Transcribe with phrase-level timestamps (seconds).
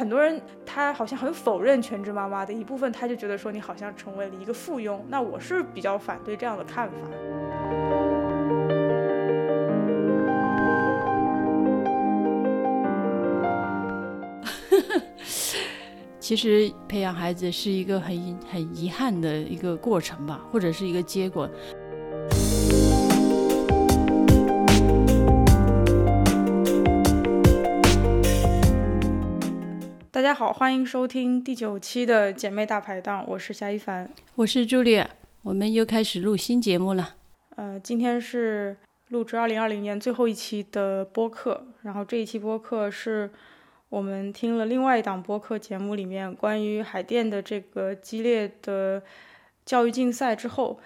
[0.00, 4.98] 很多人他好像很否认全职妈妈的一部分，他就觉得说你好像成为了一个附庸。
[5.10, 6.94] 那我是比较反对这样的看法。
[16.18, 21.46] 其实培养孩子是一个很很遗憾的一个过程吧，或者是一个结果。
[30.30, 35.04] 家好，欢迎收听第九期的姐妹大排档，我是夏一凡，我是朱莉，
[35.42, 37.16] 我们又开始录新节目了。
[37.56, 38.76] 呃，今天是
[39.08, 43.28] 录制二零二零年最后一期的播客，然后这一期播客是
[43.88, 49.02] 我们听了另外一档播客节目里面关于海淀的这个激烈的
[49.66, 50.78] 教育竞赛之后，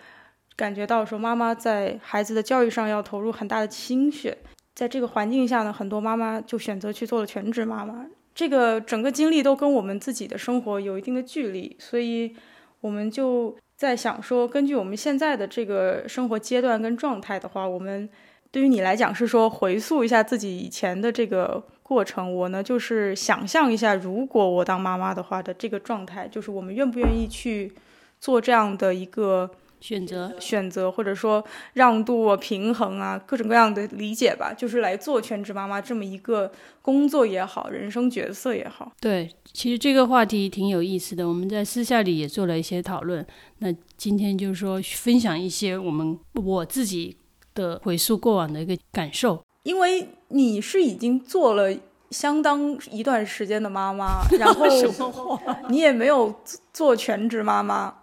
[0.56, 4.38] 感觉到说妈妈在孩子的教育上要投入很大的心血，
[4.74, 8.06] 在这个环境下呢，很多妈妈就选择去做了全职妈妈。
[8.34, 12.34] 这个整个经历都跟我们自己的生活有一定的距离，所以
[12.80, 18.08] 我们就在想说，根据我们现在的这个生活阶段跟状态的话，我们
[18.50, 27.72] 对于你来讲是说回溯一下自己以前的这个过程，我呢就是想象一下，如果我当妈妈的话的这个状态，就是我们愿不愿意去
[28.18, 29.50] 做这样的一个。
[29.80, 31.44] 选择选择，或者说
[31.74, 36.50] 让渡啊、平衡啊，各种各样的理解吧，就是来做全职妈妈这么一个
[36.80, 38.92] 工作也好，人生角色也好。
[39.00, 43.26] 对，其实这个话题挺有意思的，我们在私下里也做了一些讨论。
[43.58, 47.16] 那今天就是说分享一些我们我自己
[47.54, 51.74] 的回溯过往的一个感受，因为你是已经做了
[52.10, 54.66] 相当一段时间的妈妈，然后
[55.68, 56.34] 你也没有
[56.72, 57.94] 做全职妈妈。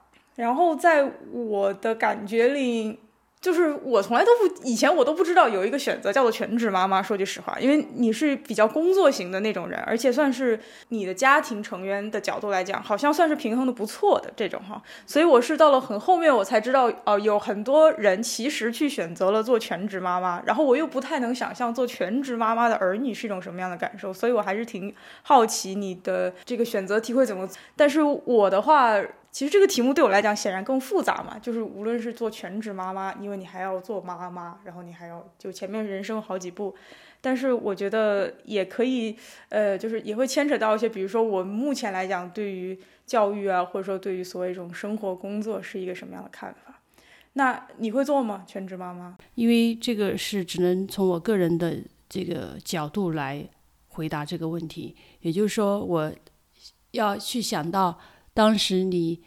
[0.41, 2.99] 然后在我的感觉里。
[3.41, 7.01] 就是我从来都不以前我都不知道有一个选择叫做全职妈妈。
[7.01, 14.79] 说句实话，因为你是比较工作型的那种人，而且算是你的家庭成员的角度来讲，好像算是平衡的不错的这种哈。
[15.07, 20.39] 所以我是到了很后面我才知道，哦，有很多人其实去选择了做全职妈妈。
[20.45, 27.49] 然后我又不太能想象做全职妈妈的儿女是一种什么样的感受，所以我还是挺好奇你的这个选择题会怎么。
[27.75, 29.01] 但是我的话。
[29.31, 36.75] 其实这个题目对我来讲显然更复杂嘛，就是无论是做全职妈妈，因为你还要做妈妈，然后你还要就前面人生好几步，
[37.21, 39.15] 但是我觉得也可以，
[39.47, 46.81] 呃，就是也会牵扯到一些，比如说我目前来讲对于教育啊，或者说对于所谓一种生活工作是一个什么样的看法？
[47.33, 48.43] 那你会做吗？
[48.45, 49.17] 全职妈妈？
[49.35, 51.77] 因为这个是只能从我个人的
[52.09, 53.47] 这个角度来
[53.87, 56.11] 回答这个问题，也就是说我
[56.91, 57.97] 要去想到。
[58.33, 59.19] 当时你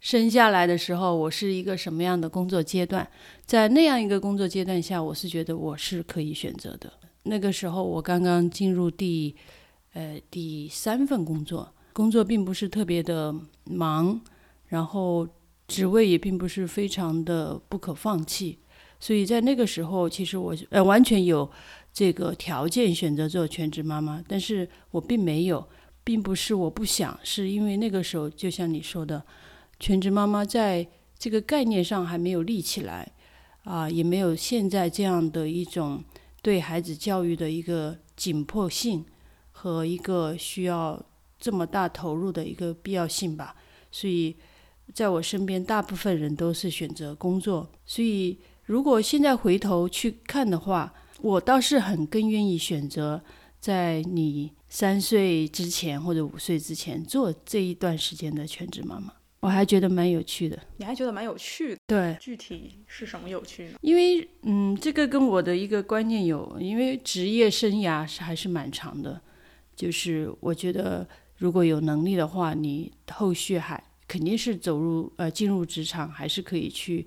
[0.00, 3.08] 生下来的时候，我是一个什么样的工作阶段？
[3.44, 6.92] 在那样一个工作阶段下，我是觉得我是可以选择的。
[7.24, 9.36] 那个时候我刚刚进入第
[9.92, 13.34] 呃第三份工作，工作并不是特别的
[13.64, 14.20] 忙，
[14.68, 15.28] 然后
[15.68, 18.58] 职位也并不是非常的不可放弃，
[18.98, 21.48] 所以在那个时候，其实我呃完全有
[21.92, 25.68] 这个条件选择做全职妈妈，但是我并没有。
[26.10, 29.24] 并不是我不想，是因为那个时候，就像你说的，
[29.78, 30.84] 全职妈妈在
[31.16, 33.12] 这个概念上还没有立起来，
[33.62, 36.02] 啊，也没有现在这样的一种
[36.42, 39.04] 对孩子教育的一个紧迫性
[39.52, 41.00] 和一个需要
[41.38, 43.54] 这么大投入的一个必要性吧。
[43.92, 44.34] 所以，
[44.92, 47.70] 在我身边，大部分人都是选择工作。
[47.86, 53.22] 所以，如果现在回头去看的话，我倒是很更愿意选择
[53.60, 54.50] 在你。
[54.72, 60.56] 三岁之前或者五岁之前做这一段时间的全职妈妈，我还觉得蛮有趣的。
[60.76, 61.80] 你还觉得蛮有趣的？
[61.88, 63.72] 对，具体是什么有趣呢？
[63.80, 69.20] 因为，嗯，这个跟我的一个观念有，因为职业生涯是还是蛮长的，
[69.74, 77.04] 就是我觉得如果有能力的话，你后续还肯定是走入呃进入职场，还是可以去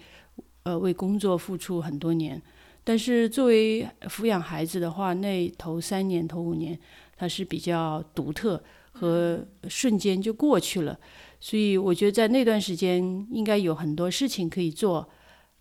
[0.64, 2.42] 呃为工作付出很多年。
[2.84, 6.78] 但是作为抚养孩子的话，那头三年头五年。
[7.16, 8.62] 它是比较独特
[8.92, 11.00] 和瞬间就过去了，
[11.40, 13.02] 所以我觉得在那段时间
[13.32, 15.08] 应该有很多事情可以做，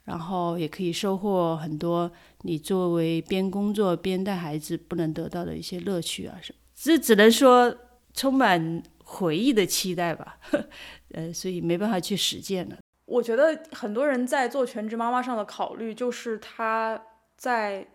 [0.04, 2.10] 然后也可以收获很多
[2.42, 6.58] 你作为边工作边带孩子不能得到的一些乐趣啊什么。
[6.74, 7.74] 这只能说
[8.12, 10.38] 充满回忆的期待吧，
[11.12, 12.76] 呃，所以没办法去实践了。
[13.06, 17.02] 我觉得很多人在做全职妈妈上的考虑就是他
[17.36, 17.86] 在。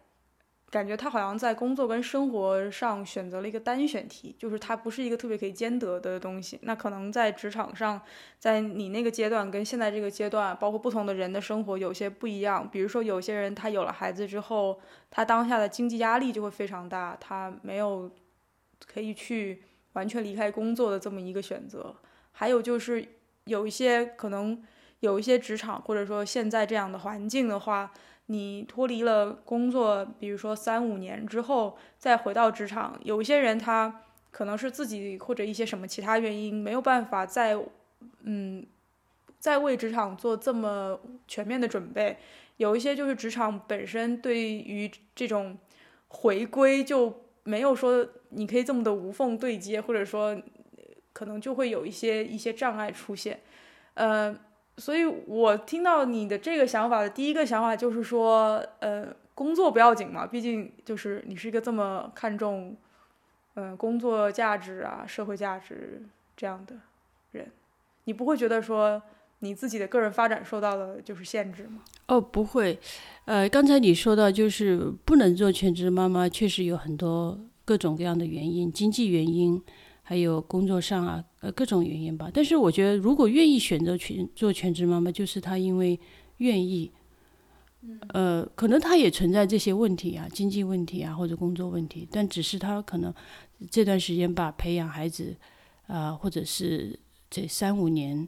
[0.70, 6.60] 感觉他好像在工作跟生活上选择了一个单选题，就是它不是一个特别可以兼得的东西。
[6.64, 8.02] 那可能在职场上，
[8.38, 12.70] 在你那个阶段跟现在这个阶段，包括不同的人的生活有些不一样。
[12.70, 14.80] 比如说，有些人他有了孩子之后，
[15.10, 18.12] 他当下的经济压力就会非常大，他没有
[18.86, 19.64] 可以去。
[19.94, 21.96] 完全离开工作的这么一个选择。
[22.32, 23.04] 还有就是
[23.46, 24.64] 有一些可能
[25.00, 27.92] 有一些职场或者说现在这样的环境的话，
[28.28, 37.58] 你脱离了工作，比如说三五年之后再回到职场，有一些人他可能是自己或者一些什么其他原因没有办法再
[38.24, 38.66] 嗯
[39.40, 42.18] 再为职场做这么全面的准备。
[42.58, 45.58] 有一些就是职场本身对于这种
[46.08, 50.36] 回归就没有说你可以这么的无缝对接，或者说
[51.14, 53.40] 可能就会有一些一些障碍出现，
[53.94, 54.36] 呃，
[54.78, 62.76] 所以我听到你的这个想法的第一个想法就是说，呃，工作不要紧嘛，毕竟就是你是一个这么看重，
[63.56, 66.04] 嗯，工作价值啊、社会价值
[66.36, 66.76] 这样的
[67.32, 67.52] 人，
[68.06, 69.02] 你不会觉得说。
[69.42, 71.84] 你自己的个人发展受到了就是限制吗？
[72.08, 72.80] 哦，不会，
[73.26, 79.62] 呃，刚才你说到就是不能做全职妈妈，确实有很多各种各样的原因，经济原因，
[80.02, 82.30] 还有工作上啊，呃，各种原因吧。
[82.34, 86.00] 但是我觉得，如果愿意选择全做全职妈妈，就是她因为
[86.38, 86.92] 愿意，
[88.10, 93.14] 呃，可能她也存在这些问题啊，经济问题啊，或者工作问题，但只是她可能
[93.70, 95.36] 这段时间把培养孩子
[95.88, 97.00] 啊，或者是
[97.30, 98.28] 这三五年。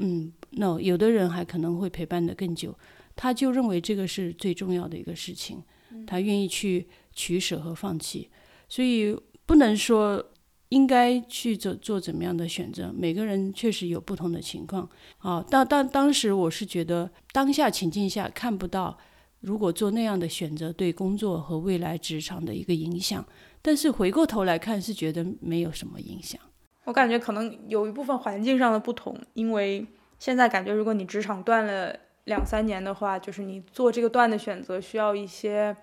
[0.00, 2.72] 嗯，那有的人还可能会陪伴的更久，
[3.16, 5.60] 他就认为这个是最重要的一个事情，
[6.06, 8.30] 他愿意去取舍和放弃，
[8.68, 9.12] 所以
[9.44, 10.24] 不能说
[10.70, 14.88] 应该去做做怎么样的选择，每个人确实有不同的情况
[15.18, 15.44] 啊。
[15.48, 18.98] 但但当时我是觉得当下情境下看不到，
[19.40, 23.24] 如果做那样的选择对工作和未来职场的一个影响，
[23.62, 26.40] 但是回过头来看是觉得没有什么影响。
[26.84, 29.86] 我感觉可能有一部分环境上的不同，因为
[30.18, 31.94] 现在感觉，如果你职场断了
[32.24, 35.76] 两三年的话，就是你做这个断的选择需要一些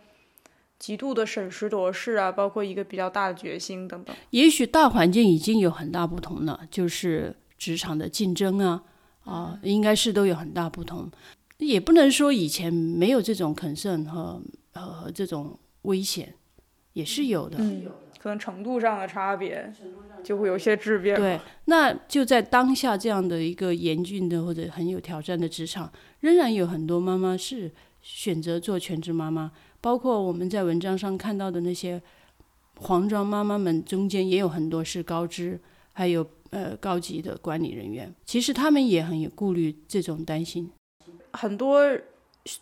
[0.78, 4.16] 极度的审时度势啊，包括一个比较大的决心等等。
[4.32, 8.84] 也许大环境已经有很大不同了，就是职场的竞争啊，
[9.24, 11.10] 啊，应该是都有很大不同。
[11.58, 14.42] 也不能说以前没有这种肯慎和
[14.74, 16.34] 和这种危险，
[16.94, 17.58] 也是有的。
[17.60, 17.86] 嗯。
[18.20, 19.72] 可能程度上的差别，
[20.24, 21.16] 就会有些质变。
[21.16, 29.52] 对，那就在当下这样的一个严峻的或者很有挑战的职场，仍然有很多妈妈是选择做全职妈妈。
[29.86, 32.02] 包括我们在文章上看到的那些
[32.78, 35.62] 黄装妈妈们中间，也有很多是高知，
[35.94, 38.12] 还有呃高级的管理人员。
[38.26, 40.72] 其实他们也很有顾虑，这种担心，
[41.34, 41.84] 很多。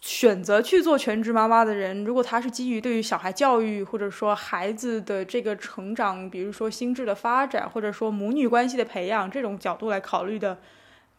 [0.02, 10.58] 选择去做全职妈妈的人，如果他是基于对于小孩教育或者说孩子的这个成长，比如说心智的发展，或者说母女关系的培养这种角度来考虑的，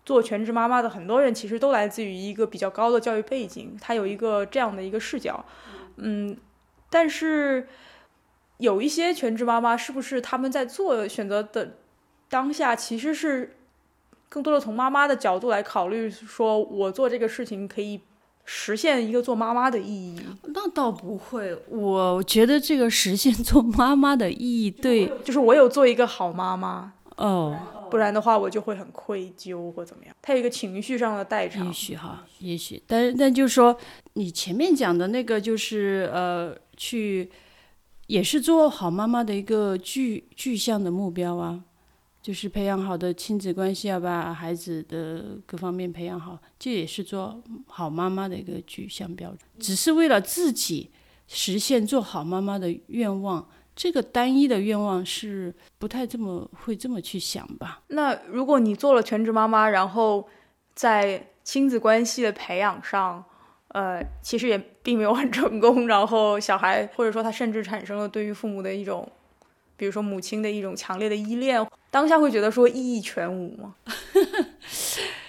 [0.07, 5.45] 做全职妈妈的很多人其实都来自于一个比较高的教育背景，他有一个这样的一个视角。
[5.97, 6.37] 嗯，
[6.91, 7.67] 但是
[8.59, 11.77] 有一些全职妈妈是不是他们在做选择的
[12.29, 13.57] 当下，其实是
[14.29, 18.01] 更多的从妈妈的角度来考虑，说我做这个事情可以。
[18.47, 20.21] 实现一个做妈妈的意义？
[20.49, 27.57] 那倒不会，我觉得这个实现做妈妈的意义，对，就是我有做一个好妈妈哦，
[27.95, 30.13] 不然的话我就会很愧疚或怎么样。
[30.21, 31.65] 他有一个情绪上的代偿。
[31.65, 33.79] 也许哈，也许，但但就是说，
[34.15, 37.31] 你前面讲的那个就是呃，去
[38.09, 41.63] 也是做好妈妈的一个具具象的目标啊。
[42.21, 49.39] 就是培养好的亲子关系，要把孩子的各方面培养好，这也是做好妈妈的一个具象标准。
[49.61, 50.91] 只是为了自己
[51.29, 57.83] 实现做好妈妈的愿望，这个单一的愿望是不太这么会这么去想吧？
[57.89, 60.29] 那如果你做了全职妈妈，然后
[60.75, 63.25] 在亲子关系的培养上，
[63.69, 69.11] 呃，其实也并没有很成功，然后小孩或者说他甚至产生了对于父母的一种。
[69.77, 73.75] 比如说母亲的一种强烈的依恋，当下会觉得说意义全无吗？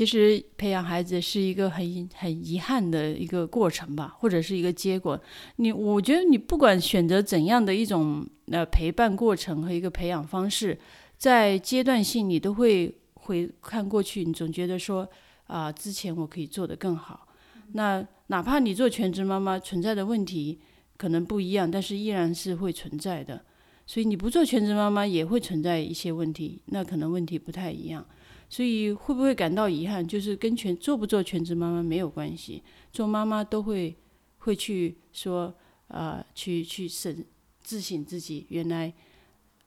[0.00, 5.20] 其实培养孩子是一个很很遗憾的一个过程吧，或者是一个结果。
[5.56, 10.78] 你我觉得你不管选择怎样的一种呃陪伴过程和一个培养方式，
[11.18, 15.06] 在阶段性你都会回看过去，你总觉得说
[15.46, 17.28] 啊之前我可以做得更好。
[17.72, 20.58] 那哪怕你做全职妈妈存在的问题
[20.96, 23.44] 可能不一样，但是依然是会存在的。
[23.86, 28.06] 所以你不做全职妈妈也会存在一些问题，那可能问题不太一样。
[28.50, 32.62] 所以会不会感到遗憾，就是跟全做不做全职妈妈没有关系。
[32.92, 33.96] 做妈妈都会
[34.38, 35.54] 会去说，
[35.86, 37.24] 呃，去去审
[37.62, 38.44] 自省自己。
[38.48, 38.92] 原来，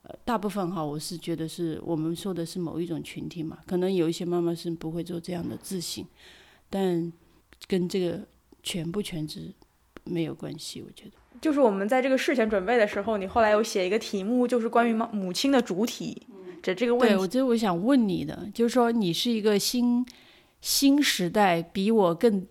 [0.02, 6.06] 呃，大部分哈，我是觉得是我们说的是某一种群体嘛，可能有一些妈妈是不会做这样的自省，
[6.70, 7.12] 但
[7.68, 8.28] 跟这个
[8.62, 9.54] 全不全职
[10.04, 11.12] 没有关系，我觉得。
[11.42, 16.28] 就是我们在这个事前准备的时候，你后来有写一个题目，就是关于母母亲的主体
[16.64, 17.14] 这这个问题。
[17.14, 20.04] 对，我就我想问你的，就是说你是一个新
[20.62, 22.48] 新时代，比我更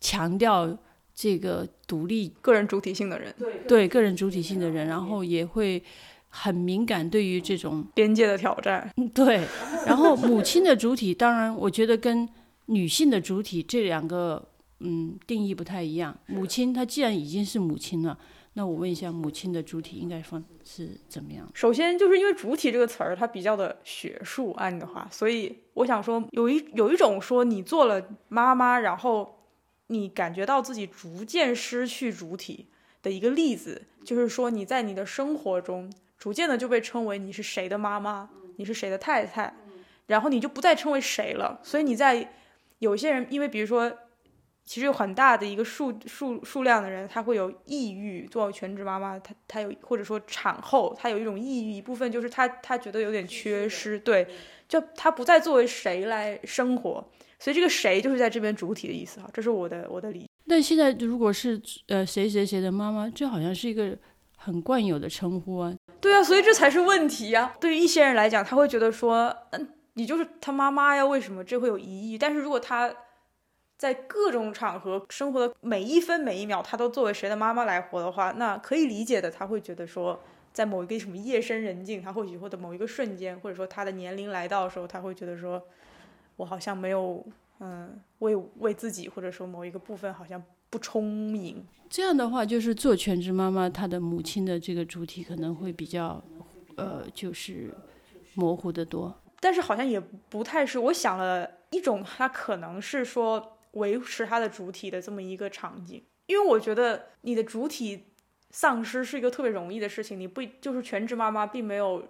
[0.00, 0.76] 强调
[1.14, 5.82] 这个独立个人主体性的人，对对个人主体性的人，然后也会
[6.28, 8.92] 很敏感对于这种边界的挑战。
[9.14, 9.46] 对，
[9.86, 12.28] 然后母亲的主体，当然我觉得跟
[12.66, 14.50] 女性的主体这两个。
[14.80, 16.14] 嗯，定义不太一样。
[16.26, 18.18] 母亲她既然已经是母亲了，
[18.56, 21.50] 那我问一下，母亲的主体应该放是怎么样？
[21.52, 29.40] 首先就是因为“主体”这个词儿它比较的学术，按你的话，所以我想说，有一有一种说你做了妈妈，然后
[29.88, 32.68] 你感觉到自己逐渐失去主体
[33.02, 39.52] 的一个例子，就是说你在你的生活中逐渐的就被称为你是谁的妈妈，你是谁的太太，
[40.06, 41.58] 然后你就不再称为谁了。
[41.64, 42.32] 所以你在
[42.78, 43.92] 有些人，因为比如说。
[44.64, 48.26] 其实有很大的一个数数数量的人，他会有抑郁。
[48.26, 54.26] 做全职妈妈，她她有或者说产后，她有一种抑郁，一部分就是她她觉得有点缺失，对，
[54.66, 57.06] 就她不再作为谁来生活，
[57.38, 60.26] 所以这个谁就是在这边主体的意思哈，这是我的我的理解。
[60.48, 63.96] 但现在如果是呃谁谁谁的妈妈，这好像是一个
[64.36, 65.74] 很惯有的称呼啊。
[66.00, 67.54] 对啊，所以这才是问题呀。
[67.60, 72.16] 对于一些人来讲，他会觉得说，嗯，你就是他妈妈呀，为什么这会有疑义？
[72.16, 72.90] 但是如果他。
[73.76, 79.30] 在各种场合生活的每一分每一秒，他都作为谁的妈妈来活的话，那可以理解的。
[79.30, 80.20] 他会觉得说，
[80.52, 85.60] 在某一个什么夜深人静，他或许或者某一个瞬间，或者说他的年龄来到的时候，他会觉得说，
[86.36, 87.26] 我好像没有，
[87.58, 90.40] 嗯，为为自己或者说某一个部分好像
[90.70, 91.66] 不充盈。
[91.90, 96.22] 这样的话，就是做全职妈妈，她的母亲的这个主体可能会比较，
[96.76, 97.74] 呃，就是
[98.34, 99.12] 模糊的多。
[99.40, 100.78] 但是好像也不太是。
[100.78, 103.50] 我想了一种，她可能是说。
[103.74, 108.06] 维持它的主体的这么一个场景，因为我觉得你的主体
[108.50, 110.18] 丧失是一个特别容易的事情。
[110.18, 112.08] 你不就是全职妈妈，并没有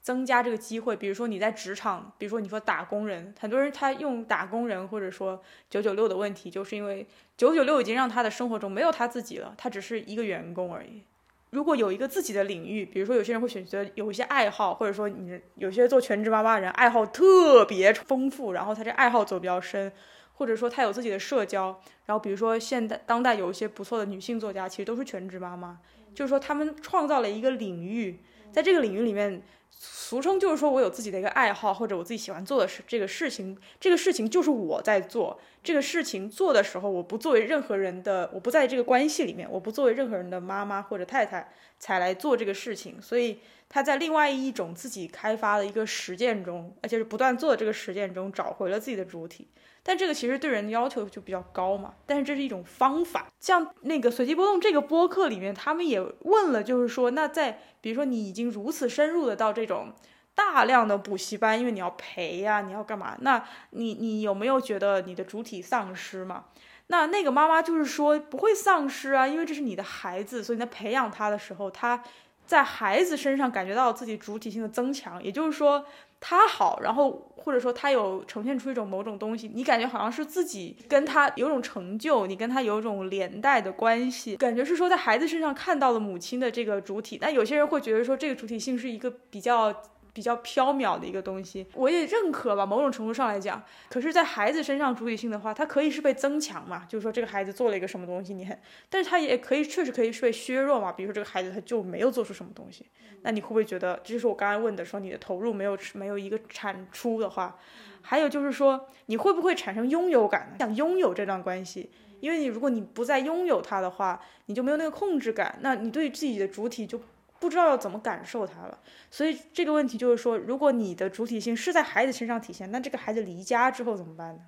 [0.00, 0.96] 增加这个机会。
[0.96, 11.04] 比如说你在职场，比如说你说打工人，很多人他用打工人或者说九九六的问题，就是因为九九六已经让他的生活中没有他自己了，他只是一个员工而已。
[11.50, 19.92] 如果有一个自己的领域，比如说有些人会选择有一些爱好，或者说你有些做全职妈妈的人爱好特别丰富，然后他这爱好走比较深。
[20.34, 25.78] 或者说她有自己的社交，然后比如说现代当代有一些不错的女性作家，其实都是全职妈妈，
[26.14, 28.20] 就是说她们创造了一个领域，
[28.50, 49.48] 在这个领域里面，俗称就是说我有自己的一个爱好，或者我自己喜欢做的事，这个事情，这个事情就是我在做，这个事情做的时候，我不作为任何人的，我不在这个关系里面，我不作为任何人的妈妈或者太太才来做这个事情，所以她在另外一种自己开发的一个实践中，而且是不断做的这个实践中，找回了自己的主体。
[49.84, 53.26] 但这个其实对人的要求就比较高嘛，但是这是一种方法。
[53.40, 59.92] 像那个随机波动这个播客里面，他们也问了，就是说，那在比如说你已经如此深入的到这种
[60.36, 63.16] 大量的补习班，因为你要陪呀，你要干嘛？
[63.22, 66.44] 那你你有没有觉得你的主体丧失嘛？
[66.86, 72.00] 那那个妈妈就是说不会丧失啊，因为这是你的孩子，所以在培养他的时候，他
[72.46, 75.84] 在孩子身上感觉到自己主体性的增强，也就是说。
[76.24, 87.18] 他好，然后或者说他有呈现出一种某种东西，你感觉好像是自己跟他有种成就，你跟他有种连带的关系，感觉是说在孩子身上看到了母亲的这个主体。
[87.20, 89.74] 但有些人会觉得说这个主体性是一个比较。
[90.12, 92.66] 比较缥缈的一个东西，我也认可吧。
[92.66, 96.84] 某种程度上来讲，可是，在孩子身上主体性的话，它可以是被增强嘛？
[96.88, 98.58] 就是说，这个孩子做了一个什么东西，你很，
[98.90, 100.92] 但是他也可以确实可以是被削弱嘛？
[100.92, 102.84] 比如说，这个孩子他就没有做出什么东西，
[103.22, 107.58] 那你会不会觉得，这就是我刚才问的，说你的投入没有没有一个产出的话，
[108.02, 111.90] 还有就是说，你会不会产生拥有感，想拥有这段关系？
[112.20, 117.00] 因为你如果你不再拥有它的话，你就没有那个控制感，那你对自己的主体就。
[117.42, 118.78] 不知道要怎么感受它了，
[119.10, 124.42] 所以这个问题就是说，如果你的主体性是在孩子身上体现，那这个孩子离家之后怎么办呢？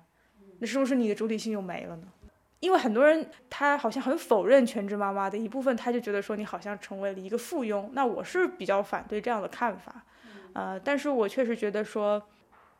[0.59, 2.07] 那是不是你的主体性就没了呢？
[2.61, 7.89] 因为很多人他好像很否认全职妈妈的一部分，他就觉得说你好像成为了一个附庸。
[7.91, 10.05] 那我是比较反对这样的看法，
[10.53, 12.23] 呃，但是我确实觉得说，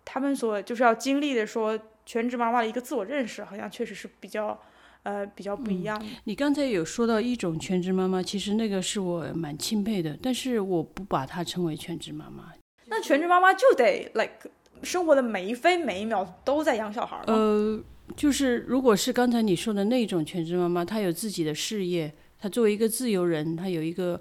[0.06, 4.58] 他们所就是要经历的说全职妈妈的一个自我认识，好像确实是比较。
[5.06, 6.04] 呃，比较不一样。
[6.24, 12.52] 你刚才有说到一种全职妈妈，其实那个是我蛮钦佩的，但是我不把她称为全职妈妈。
[12.88, 14.50] 那全职妈妈就得 like
[14.82, 17.80] 生活的每一分每一秒都在养小孩呃，
[18.16, 24.20] 就是如果是刚才你说的那种全职妈妈，她有自己的事业，她作为一个自由人，她有一个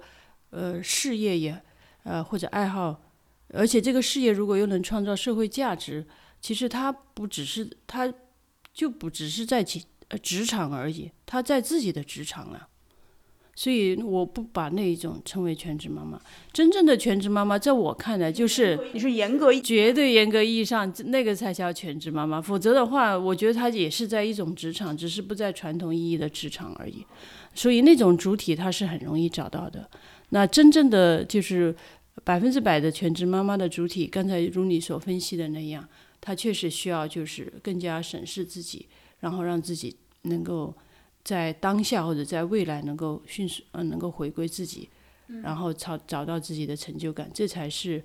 [0.51, 1.59] 呃事业也
[2.03, 3.01] 呃或者爱好，
[3.51, 6.05] 而且这个事业如果又能创造社会价值，
[6.39, 8.13] 其实她不只是她
[8.71, 9.83] 就不只是在其。
[10.09, 12.67] 呃，职场而已，她在自己的职场啊，
[13.55, 16.21] 所以我不把那一种称为全职妈妈。
[16.53, 27.05] 真正的全职妈妈，在我看来就是你是严格绝对严格意义上那个才叫全职妈妈，否则的话，我觉得她也是在一种职场，只是不在传统意义的职场而已。
[27.55, 29.89] 所以那种主体她是很容易找到的。
[30.29, 31.73] 那真正的就是
[32.23, 35.87] 百分之百的全职妈妈的主体，刚才如你所分析的那样，
[36.19, 38.87] 她确实需要就是更加审视自己，
[39.25, 40.73] 然后让自己能够。
[41.25, 44.87] 在当下或者在未来能够迅速呃能够回归自己，
[45.41, 47.99] 然后找找到自己的成就感，这才是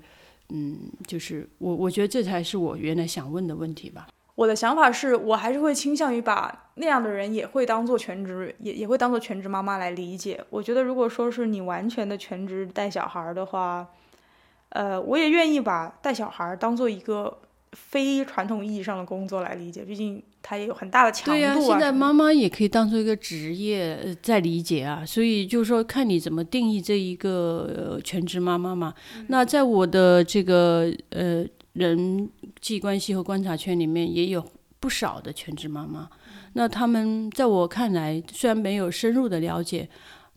[0.48, 4.08] 嗯就是我我觉得这才是我原来想问的问题吧。
[4.36, 10.42] 我的想法是我还是会倾向于把那样的人也会当做全职也也会当做全职妈妈来理解。
[10.48, 13.86] 我觉得如果说是你完全的全职带小孩的话，
[14.70, 17.38] 呃，我也愿意把带小孩当做一个
[17.72, 20.22] 非传统意义上的工作来理解，毕竟。
[20.42, 21.34] 它也有很大的强度啊！
[21.34, 28.94] 对呀，现在妈妈也可以当做一个职业在理解啊，所以就是说看你怎么定义这一个全职妈妈嘛。
[29.28, 32.26] 那在我的这个呃人
[32.58, 34.42] 际关系和观察圈里面，也有
[34.80, 36.08] 不少的全职妈妈。
[36.54, 39.90] 那他们在我看来，虽然没有深入的了解，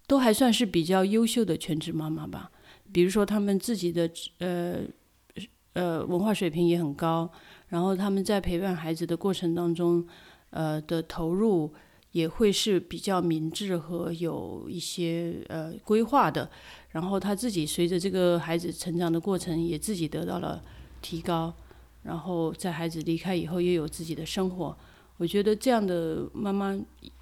[0.05, 2.51] 都还算是比较优秀的全职妈妈吧。
[2.91, 4.07] 比如说他们自己的
[4.39, 4.81] 呃
[5.74, 7.30] 呃文化水平也很高。
[7.70, 10.06] 然后他们在陪伴孩子的过程当中，
[10.51, 11.74] 呃的投入
[12.12, 16.50] 也会是比较明智和有一些呃规划的。
[16.92, 20.63] 然后他自己随着这个孩子成长的过程，也自己得到了
[21.01, 21.53] 提高。
[22.03, 24.77] 然后在孩子离开以后，也有自己的生活。
[25.18, 26.77] 我觉得这样的妈妈，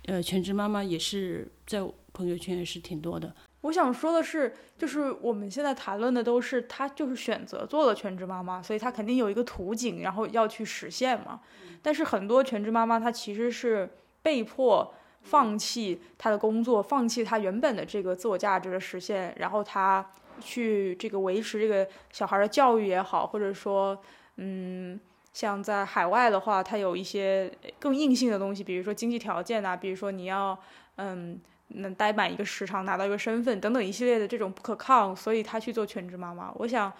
[0.06, 1.80] 呃，全职妈妈也是在
[2.12, 3.34] 朋友圈也是挺多的。
[3.62, 11.40] 我想说的是，就是我们现在谈论的都是她就是选择做了全职妈妈，所以她肯定有一个途径，然后要去实现嘛。
[11.82, 13.88] 但是很多全职妈妈她其实是
[14.24, 14.92] 被迫
[15.22, 23.96] 放弃她的工作，放弃她原本的这个自我价值的实现，然后她去这个维持这个小孩的教育也好，或者说，
[24.38, 25.00] 嗯，
[25.34, 30.58] 像在海外的话，它有一些更硬性的东西，比如说经济条件啊，比如说你要，
[30.96, 31.40] 嗯。
[31.76, 36.52] 能待满一个时长，拿到一个身份等等一系列的这种不可抗，所以他去做全职妈妈。
[36.56, 36.92] 我想，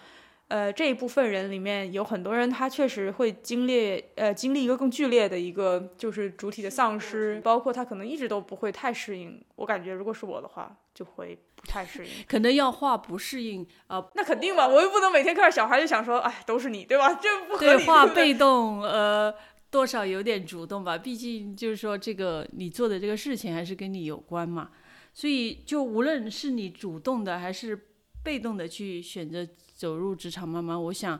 [0.48, 9.42] 呃，这一部分人里面有很多人，他确实会经历，呃，经历一个更剧烈的一个就是主体的丧失，包括他可能一直都不会太适应。
[9.56, 14.04] 我感觉如果是我的话，就会不太适应， 可能要画不适应啊。
[14.14, 17.14] 那肯定嘛，我又不能每天看着小孩就想说，哎，都是你，对吧？
[17.22, 17.78] 这不合理。
[17.78, 19.32] 对，画被动，呃。
[19.72, 24.70] 多少有点主动吧，毕竟就是说这个你做的这个事情还是跟你有关嘛，
[25.14, 27.88] 所以就无论是你主动的还是
[28.22, 31.18] 被动的去选择走入职场妈妈，我想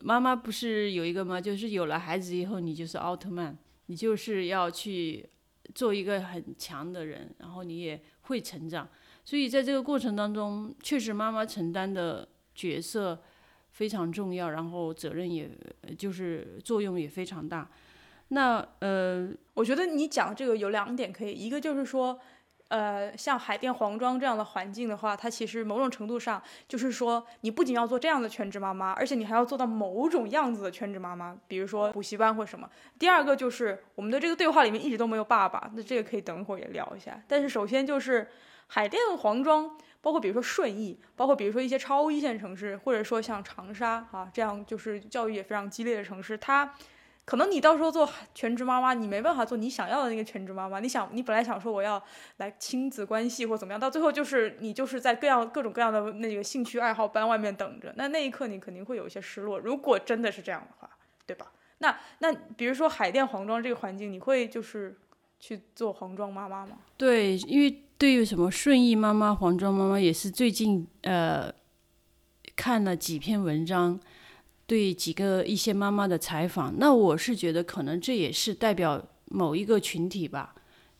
[0.00, 1.38] 妈妈不是有一个吗？
[1.38, 5.28] 就是有了孩子以后你就是奥特曼，你就是要去
[5.74, 8.88] 做一个很强的人，然后你也会成长，
[9.22, 13.22] 所以在这个过程当中，确实妈妈承担的角色。
[13.72, 15.50] 非常重要，然后责任也
[15.98, 17.68] 就是作用也非常大。
[18.28, 22.18] 那呃，我觉得你讲这个有两点可以，一个就是说，
[22.68, 32.66] 呃，像海淀黄庄这样的环境的话，它其实某种程度上就是说，你不仅要做这样的全职妈妈，而且你还要做到某种样子的全职妈妈，比如说补习班或什么。
[32.98, 37.22] 第二个就是我们的这个对话里面一直都没有爸爸，那这个可以等会儿也聊一下。
[37.28, 38.28] 但是首先就是
[38.68, 39.76] 海淀黄庄。
[40.02, 46.74] 包括比如说顺义，包括比如说一些超一线城市，或者说像长沙啊这样就是教育也非常激烈的城市，它
[47.24, 50.80] 可能你到时候做全职妈妈，你没办法做你想要的那个全职妈妈。
[50.80, 52.02] 你想，你本来想说我要
[52.38, 59.60] 来亲子关系或怎么样，到最后就是你就是在各样各种各样的那个兴趣爱好班外面等着，那那一刻你肯定会有一些失落。
[59.60, 60.90] 如果真的是这样的话，
[61.24, 61.52] 对吧？
[61.78, 64.98] 那那比如说海淀黄庄这个环境，你会就是
[65.38, 66.78] 去做黄庄妈妈吗？
[66.96, 67.84] 对，因为。
[68.02, 71.54] 对于什么顺义妈妈、黄庄妈妈，也是最近呃
[72.56, 73.96] 看了几篇文章，
[74.66, 76.74] 对几个一些妈妈的采访。
[76.80, 80.52] 那我是觉得，可能这也是代表某一个群体吧，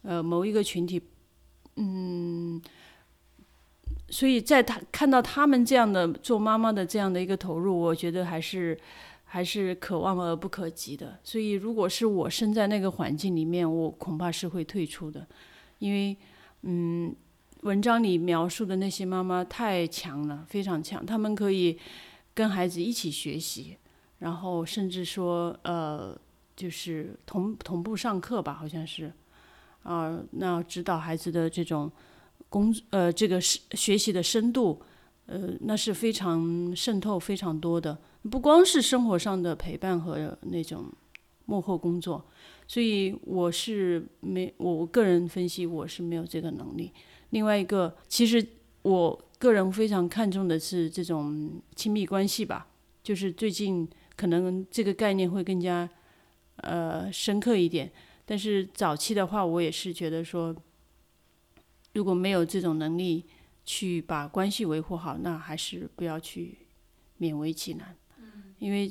[0.02, 1.02] 呃，某一个群体，
[1.74, 2.62] 嗯，
[4.08, 8.78] 所以在他看到他们这样的做妈妈的这样的一个投入，我觉得还是
[9.24, 11.18] 还是可望而不可及的。
[11.24, 15.26] 所以，如果是我身在那个环境里面，我恐怕是会退出的，
[15.80, 16.16] 因为。
[16.62, 17.14] 嗯，
[17.62, 21.04] 文章里描述的那些妈妈太强了，非常强。
[21.04, 21.78] 他们可以
[22.34, 23.76] 跟孩子一起学习，
[24.18, 26.16] 然后甚至说，呃，
[26.54, 29.12] 就是同同步上课吧，好像是，
[29.82, 31.90] 啊，那指导孩子的这种
[32.48, 34.80] 工，呃，这个是学习的深度，
[35.26, 37.98] 呃，那是非常渗透非常多的，
[38.30, 40.84] 不光是生活上的陪伴和那种
[41.46, 42.24] 幕后工作。
[42.72, 46.90] 所以我是没，我个人分析我是没有这个能力。
[47.28, 48.42] 另外一个，其实
[48.80, 52.66] 我个人非常看重的是这种亲密关系吧，
[53.02, 55.86] 就是最近可能这个概念会更加
[56.56, 57.92] 呃深刻一点。
[58.24, 60.56] 但是早期的话，我也是觉得说，
[61.92, 63.26] 如果没有这种能力
[63.66, 66.56] 去把关系维护好，那还是不要去
[67.20, 67.94] 勉为其难。
[68.58, 68.90] 因为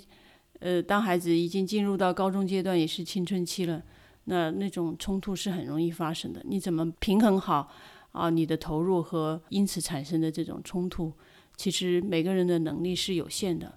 [0.62, 3.84] 呃，当孩子已经进入到高中阶段，也是青春期了，
[4.24, 6.42] 那那种冲突是很容易发生的。
[6.46, 7.70] 你怎么平衡好
[8.14, 8.30] 啊？
[8.30, 11.12] 你的投入和因此产生的这种冲突，
[11.58, 13.74] 其实每个人的能力是有限的，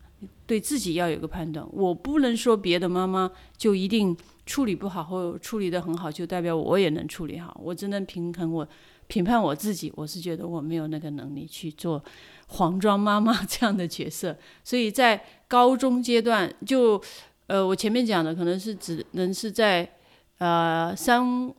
[0.46, 1.66] 对自己要有个判断。
[1.72, 4.16] 我不能说别的妈妈就一定。
[4.46, 7.58] 处理不好或处理得很好，就代表我也能处理好。
[7.64, 8.68] 我只能平衡我
[9.06, 12.04] 评判我自己，我是觉得我没有那个能力去做
[12.48, 14.36] 黄庄妈妈 这样的角色。
[14.62, 17.00] 所以在高中阶段，就
[17.46, 19.88] 呃，我前面讲的可能是只能是在
[20.38, 21.52] 呃三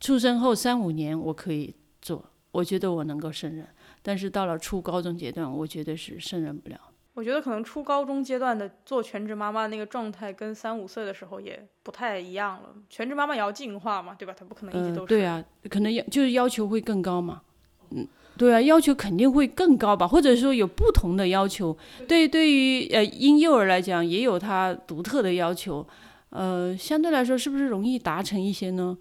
[0.00, 3.66] 出生后三五年我可以做，我觉得我能够胜任。
[4.02, 6.80] 但是到了初高中阶段，我觉得是胜任不了。
[7.14, 12.68] 我觉得可能初高中阶段的做全职妈妈那个状态，跟三五岁的时候也不太一样了。
[12.88, 14.32] 全职妈妈也要进化嘛，对吧？
[14.38, 15.08] 她不可能一直都是。
[15.08, 17.42] 对啊，可能要就是要求会更高嘛。
[17.90, 18.06] 嗯，
[18.38, 21.76] 对啊，要求肯定会更高吧，或者说有不同的要求。
[22.06, 25.86] 对，对于呃婴幼儿来讲，也有它独特的要求。
[26.30, 28.96] 呃，相对来说，是不是容易达成一些呢？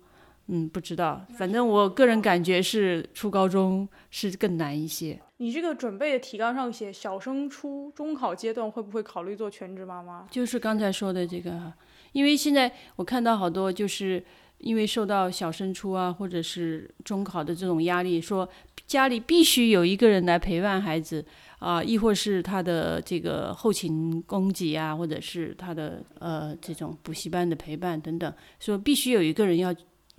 [0.48, 5.20] 嗯，不知道，反正我个人感觉是初高中是更难一些。
[5.40, 10.26] 你这个准备的提纲上写小升初中考阶段会不会考虑做全职妈妈？
[10.32, 11.74] 就是刚才说的这个，
[12.14, 14.24] 因为现在我看到好多就是
[14.60, 18.48] 因为受到小升初啊或者是中考的这种压力，说
[18.86, 21.26] 家里必须有一个人来陪伴孩子
[21.60, 29.74] 啊，亦或是他的这个后勤供给啊，或者是他的呃这种补习班的陪伴等等，说必须有一个人要。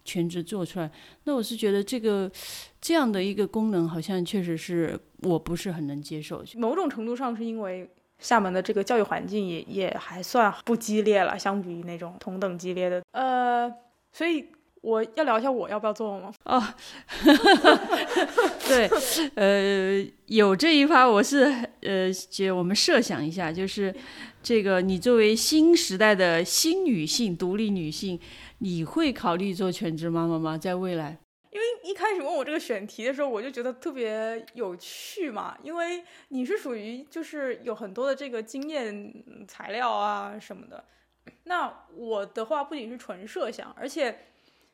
[0.05, 0.91] 全职做出来，
[1.25, 2.33] 那我是觉得这个
[2.81, 6.43] 这样的一个功能，好像确实是我不是很能接受。
[6.55, 7.87] 某种程度上是因为
[8.19, 13.03] 厦门的这个教育环境也也还算不激烈了，相比于那种同等激烈的。
[13.11, 13.71] 呃，
[14.13, 14.47] 所以
[14.81, 16.33] 我要聊一下我要不要做吗？
[16.45, 16.63] 哦，
[18.69, 18.89] 对，
[19.35, 21.45] 呃，有这一趴，我是
[21.83, 23.95] 呃，姐我们设想一下，就是
[24.43, 28.21] 这个你作为新时代的新女性，独立女性。
[28.61, 30.59] 你会考虑做全职妈妈吗？
[30.59, 31.17] 在未来？
[31.53, 35.57] 因为一开始问我这个选题的时候，我就觉得特别有趣嘛。
[35.63, 39.15] 因为你是属于就是有很多的这个经验
[39.47, 40.85] 材料啊什么的。
[41.45, 44.17] 那我的话不仅是纯设想，而且。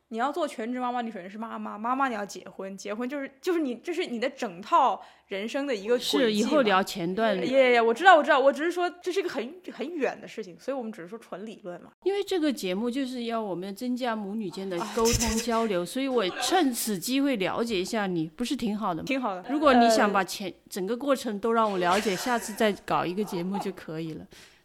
[0.08, 7.36] 你要做全职妈妈，你首先是妈妈，妈妈你要结婚，结婚就是就是你这是你的整套人生的一个是以后聊前段。
[7.48, 11.90] 耶耶，我知道我知道，我只是说这是一个很很远的事情，所以我们只是说纯理论嘛。
[12.04, 19.06] 因为这个节目就是要我们增加母女间的沟通交流，所以我趁此机会了解一下你，不是挺好的吗？
[19.06, 19.44] 挺好的。
[19.48, 24.24] 如果你想把前整个过程都让我了解，下次再搞一个节目就可以了。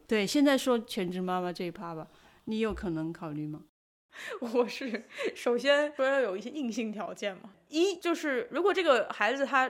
[0.09, 2.07] 对，现在说全职妈妈这一趴吧，
[2.45, 3.63] 你有可能考虑吗？
[4.41, 9.69] 我是首先说要有一些硬性条件嘛，一就是如果这个孩子他，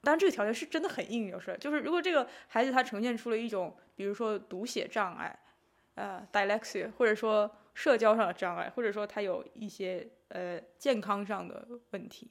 [0.00, 5.38] 当然这个条件是真的很硬，就是就是如果这个孩子他呈现出了一种，比如说读写障碍，
[5.96, 12.30] 呃，dyslexia，或者说社交上的障碍，或者说他有一些呃健康上的问题，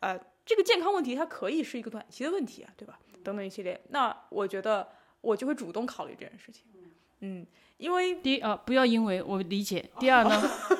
[0.00, 3.00] 呃，这个健康问题它可以是一个短期的问题啊，对吧？
[3.24, 4.86] 等等一系列，那我觉得
[5.20, 6.64] 我就会主动考虑这件事情，
[7.20, 7.46] 嗯。
[7.78, 9.88] 因为第啊，不要因为我理解。
[10.00, 10.30] 第二呢，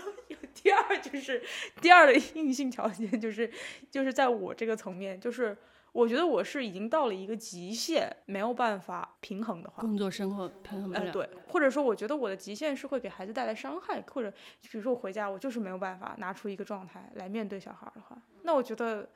[0.53, 1.40] 第二就是
[1.81, 3.48] 第二的硬性条件就是，
[3.88, 5.57] 就是在我这个层面，就是
[5.92, 11.12] 我觉得我是已经到了一个极限，没有办法平衡的话，工作生活平衡不了。
[11.12, 14.29] 对，或者说我觉得我的极限是会给孩子带来伤害，或者
[14.62, 19.09] 比如说我回家我就是没有办法拿出一个状态来面对小孩的话，那我觉得，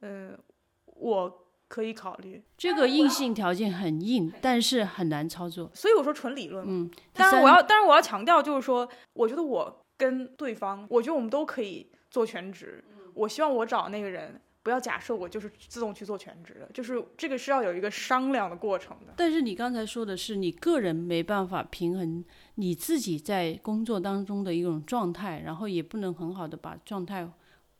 [0.00, 0.38] 嗯，
[0.84, 1.40] 我。
[1.74, 5.68] 可以考虑这个硬性条件很硬，但是很难操作。
[5.74, 6.64] 所以我说纯理论。
[6.64, 12.84] 嗯，当然我要，当然我要强调，就是说，我觉得我跟对方，我觉得我们都可以做全职。
[13.12, 19.12] 我希望我找那个人，不要假设我就是自动去做全职的，就是这个是要有一个商量的过程的。
[19.16, 27.28] 但是你刚才说的是，你个人没办法平衡你自己在工作当中的一种状态，然后也不能很好的把状态，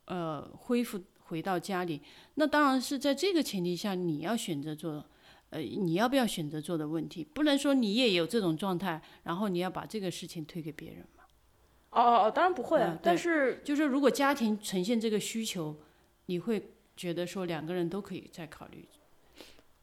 [0.07, 1.01] 呃，恢复。
[1.25, 2.01] 回到家里，
[2.35, 5.05] 那当然是在这个前提下，你要选择做，
[5.51, 11.25] 呃，你要不要选择做的问题，不能说你也有这种状态，然后你要把这个事情推给别人嘛？
[11.91, 15.77] 哦哦哦，当然不会，啊但是就是如果家庭呈现这个需求，
[16.27, 18.87] 你会觉得说两个人都可以再考虑。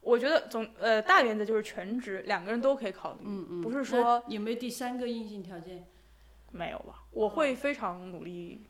[0.01, 5.85] 我觉得总呃大原则就是全职，两个人都可以考虑，嗯嗯，不是说有没有第三个硬性条件？
[6.51, 7.03] 没有吧？
[7.11, 8.61] 我会非常努力，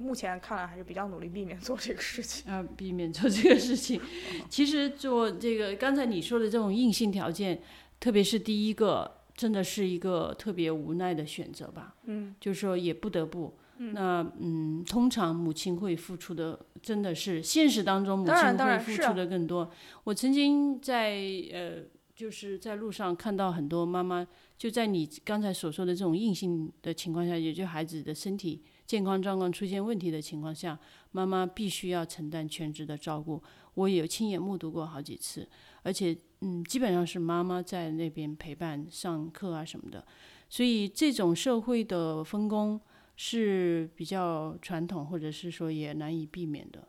[0.00, 2.50] 目前看来还是比较努力避免做这个事情。
[2.50, 4.00] 啊， 避免做这个事情。
[4.48, 7.60] 其实做这个，刚才你说的这种硬性条件，
[8.00, 11.96] 特别是第一个，真的是一个特别无奈的选择吧。
[12.04, 13.54] 嗯，就是说也不得不。
[13.94, 19.70] 那嗯，通常母亲会付出的真的是现实当中母亲会付出的更多。
[20.04, 21.18] 我曾经在
[21.50, 21.82] 呃，
[22.14, 24.26] 就是在路上看到很多妈妈，
[24.58, 30.76] 就在你刚才所说的这种硬性的情况下，也就孩子的身体健康状况出现问题的情况下，
[31.12, 33.40] 妈妈必须要承担全职的照顾。
[33.74, 35.48] 我也有亲眼目睹过好几次，
[35.84, 40.04] 而且嗯，基本上是妈妈在那边陪伴上课啊什么的。
[40.48, 42.80] 所以这种社会的分工。
[43.22, 46.88] 是比较传统，或者是说也难以避免的，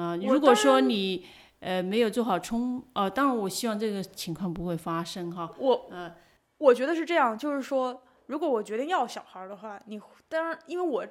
[0.00, 1.24] 啊，如果说你
[1.58, 5.52] 呃没有做好充，呃，当然我希望这个情况不会发生哈。
[5.58, 6.14] 我呃，
[6.58, 11.04] 我觉得是这样，就是说，如果我决定要小孩的话，你当然，因为我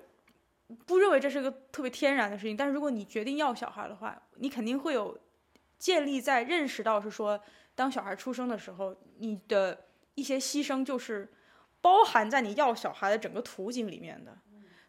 [0.86, 5.18] 不认为这是个特别天然的事情，但是如果你决定要小孩的话，你肯定会有
[5.78, 7.40] 建立在认识到是说，
[7.76, 11.32] 当小孩出生的时候，你的一些牺牲就是
[11.82, 14.36] 包含在你要小孩的整个途径里面的。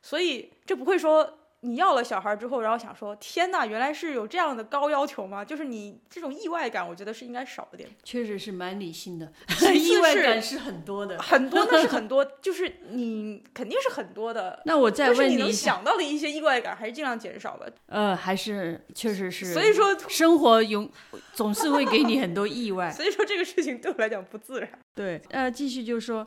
[0.01, 5.45] 所以这不会说你要了小孩之后，然后想说天哪，原来是有这样的高要求吗？
[5.45, 7.89] 就是你这种意外感，我觉得是应该少一点。
[8.05, 9.33] 确实是蛮理性的，
[9.75, 14.63] 意外感是很多的，很多那是很 多，就是你肯定是很多的。
[14.65, 17.67] 那我再问你，能想到的一些意外感，还是尽量减少吧。
[17.87, 19.53] 呃，还是确实是。
[19.53, 20.89] 所以说，生活永
[21.33, 22.91] 总是会给你很多意外。
[22.95, 24.71] 所以说，这个事情对我来讲不自然。
[24.95, 26.27] 对，呃，继续就是说。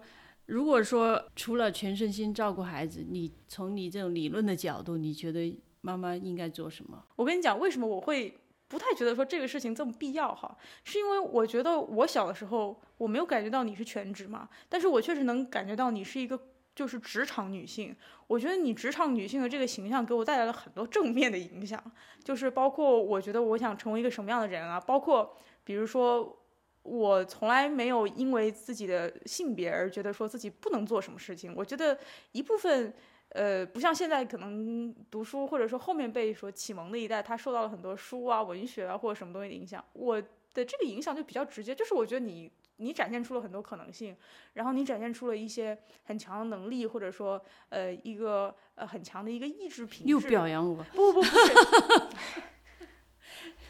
[0.49, 7.05] 如果说除了全身心照顾孩子，你从你这种理论的角度，你觉得妈妈应该做什么？
[7.15, 8.35] 我跟你讲，为什么我会
[8.67, 10.57] 不太觉得说这个事情这么必要哈？
[10.83, 16.39] 是因为我觉得我小的时候我没有感觉到你是全职嘛，但是我确实能感觉到你是一个
[16.73, 17.95] 就是职场女性。
[18.25, 21.79] 我觉得你职场女性的这个形象给我带来了很多正面的影响，
[22.23, 26.35] 就是包括我觉得我想成为一个什么样的人啊，包括比如说。
[26.83, 31.53] 我从来没有因为自己的性别而觉得说自己不能做什么事情。
[31.55, 31.97] 我觉得
[32.31, 32.93] 一部分，
[33.29, 39.83] 呃，不像现在可能读书或者说后面被说启蒙的一代，他受到了很多书啊、文学啊或者什么东西的影响。
[39.93, 40.19] 我
[40.53, 44.15] 的这个影响就比较直接，就是我觉得你你展现出了很多可能性，
[44.53, 47.39] 然后你展现出了一些很强的能力，或者说
[47.69, 50.11] 呃一个呃很强的一个意志品质。
[50.11, 50.83] 又表扬我？
[50.93, 51.27] 不不不。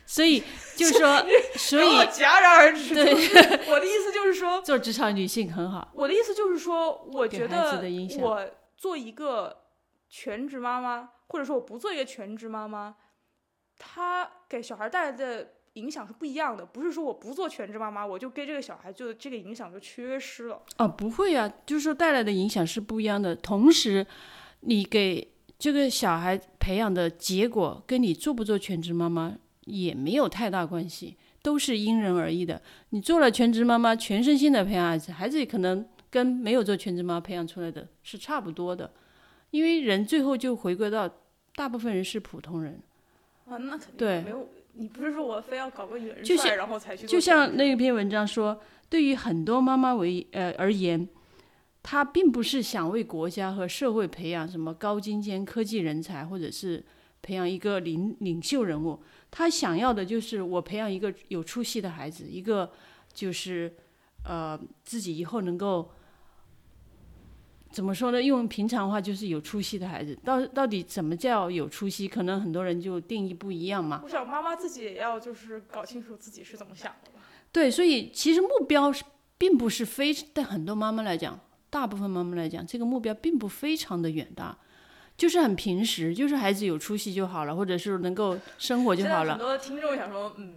[0.09, 0.41] 所以
[0.75, 1.23] 就是说，
[1.55, 2.95] 所以戛然而止。
[2.95, 3.13] 对，
[3.69, 5.87] 我的意思就是说，做职场女性很好。
[5.93, 7.79] 我的意思就是说，我觉得
[8.19, 9.65] 我做一个
[10.09, 12.95] 全职妈妈，或者说我不做一个全职妈妈，
[13.77, 16.65] 她给小孩带来的影响是不一样的。
[16.65, 20.59] 不是说我不做全职妈妈，我就给这个小孩就这个影响就缺失了。
[20.77, 23.35] 啊，不会啊，就是说带来的影响是不一样的。
[23.35, 24.07] 同时，
[24.61, 29.35] 你给这个小孩培养的结果，跟你做不做全职妈妈。
[29.69, 32.61] 也没有太大关系，都是因人而异的。
[32.89, 38.91] 你做了全职妈妈，全身心的培养孩子，孩子可能跟没有做全职妈妈培养出来的是差不多的，
[39.51, 41.09] 因为人最后就回归到
[41.55, 42.81] 大部分人是普通人。
[43.47, 44.47] 啊，那肯定对，没有。
[44.73, 47.05] 你不是说我非要搞个元帅，然后才去？
[47.05, 51.05] 就像那篇文章说，对于很多妈妈为呃而言，
[51.83, 56.85] 她并不是想为国家和社会培养什么高精尖科技人才，或者是
[57.21, 59.01] 培养一个领领袖人物。
[59.31, 62.71] 他想要的就是我培养一个有出息的孩子，一个
[63.13, 63.75] 就是
[64.23, 65.91] 呃自己以后能够
[67.71, 68.21] 怎么说呢？
[68.21, 70.17] 用平常话就是有出息的孩子。
[70.23, 72.07] 到到底怎么叫有出息？
[72.07, 74.01] 可能很多人就定义不一样嘛。
[74.03, 77.19] 我想妈妈自己也要就是搞清楚自己是怎么想的吧。
[77.51, 79.03] 对，所以其实目标是
[79.37, 81.39] 并不是非对很多妈妈来讲，
[81.69, 84.57] 大部分妈妈来讲，这个目标并不非常的远大。
[85.19, 89.33] 就是很平时，就是孩子有出息就好了，或者是能够生活就好了。
[89.33, 90.55] 很多听众想说，嗯，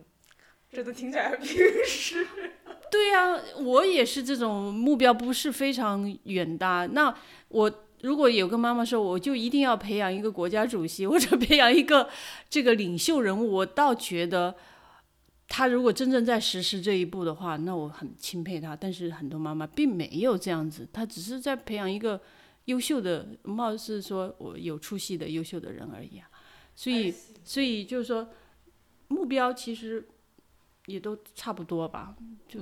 [0.70, 2.25] 这都听起来很平时。
[2.88, 6.87] 对呀，我也是这种目标，不是非常远大。
[6.87, 7.12] 那
[7.48, 12.09] 我如果有个妈妈说，我就一定要培养一个国家主席，或者培养一个
[12.48, 14.55] 这个领袖人物，我倒觉得
[15.48, 18.77] 他如果真正在实施这一步的话，那我很钦佩他。
[18.77, 22.20] 但是很多妈妈并没有这样子，她只是在培养一个。
[22.66, 26.31] 优秀的，貌似说我有出息的优秀的人而已啊，
[26.77, 28.29] 所以所以就是说，
[29.09, 30.07] 目标其实
[30.87, 32.14] 也都差不多吧，
[32.46, 32.61] 就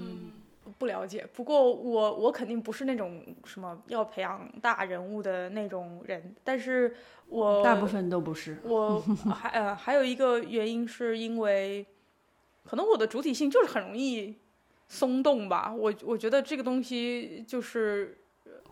[0.78, 1.28] 不了解。
[1.34, 6.96] 不过我我肯定不是那种什么要培养大人物的那种人，但是
[7.28, 8.58] 我大部分都不是。
[8.64, 9.00] 我
[9.34, 11.86] 还呃还有一个原因是因为，
[12.64, 14.36] 可能我的主体性就是很容易
[14.88, 15.74] 松动吧。
[15.74, 18.16] 我我觉得这个东西就是。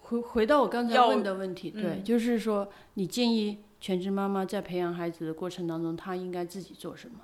[0.09, 7.21] 回回到我刚才要问的问题，对，嗯就是说你建议全职妈妈在培养孩子的过程当中，她应该自己做什么？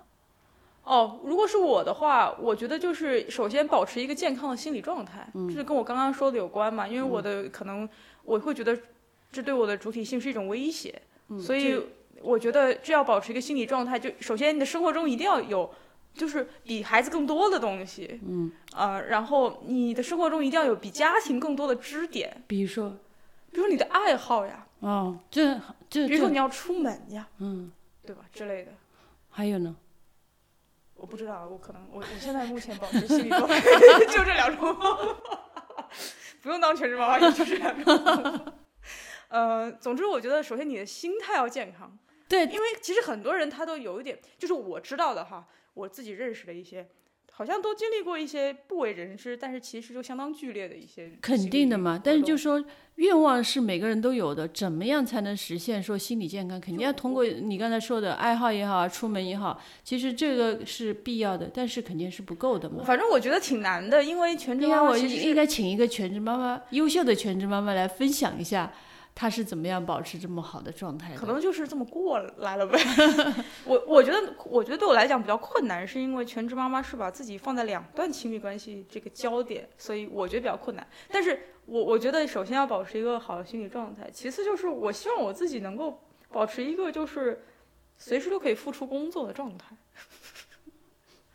[0.84, 6.86] 哦，如果是我的话，我觉得就是首先保持一个健康的心理状态，嗯这是跟我刚刚说的有关嘛？
[6.86, 7.88] 因为我的可能
[8.22, 8.78] 我会觉得
[9.32, 11.80] 这对我的主体性是一种威胁，嗯所以
[12.20, 15.70] 我觉得这要保持一个心理状态，就首先你的生活中一定要有。
[16.14, 22.90] 就是比孩子更多的东西，嗯，呃，然后你的生活中一定要有比家庭更多的支点，比如说，
[23.50, 25.54] 比如说你的爱好呀，哦，这
[25.90, 27.70] 这这，比如说你要出门呀，嗯，
[28.06, 28.72] 对吧之类的。
[29.28, 29.74] 还有呢？
[30.94, 34.74] 我不知道，我可能我我现在目前保持心理状态就这两种，
[36.40, 38.54] 不用当全职妈妈，也就这两种。
[39.28, 46.86] 呃，总之我觉得，首先你的心态要健康，对，因为其实很多人他都有一点，就是我知道的哈，我自己认识的一些，
[47.32, 52.00] 好像都经历过一些不为人知，但是其实就相当剧烈的一些肯定的嘛。
[52.02, 52.64] 但是就说
[52.96, 56.60] 愿望是每个人都有的，怎么样才能实现说心理健康？
[56.60, 62.84] 肯定要通过你刚才说的爱好也好啊，出门也好，其实这个是必要的，但是肯定是不够的嘛。
[62.84, 68.72] 反正我觉得挺难的，因为全职妈妈其实是应该请一个全职妈妈，优秀的全职妈妈来分享一下，
[69.14, 71.18] 她是怎么样保持这么好的状态的。
[71.18, 72.78] 可能就是这么过来了呗。
[73.64, 80.86] 我我觉得，我觉得对我来讲比较困难，是因为全职妈妈是把自己放在两段亲密关系这个焦点，所以我觉得比较困难。
[81.10, 86.00] 但是我我觉得首先要保持一个好的心理状态，其次就是我希望我自己能够
[86.30, 87.44] 保持一个就是
[87.96, 89.76] 随时都可以付出工作的状态。